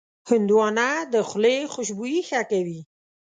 [0.29, 2.79] هندوانه د خولې خوشبويي ښه کوي.